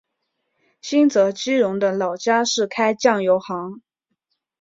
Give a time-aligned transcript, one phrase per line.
[0.81, 3.83] 新泽基荣的老家是开酱油行。